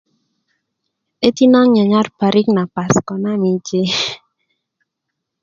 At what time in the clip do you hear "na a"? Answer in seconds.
2.55-2.71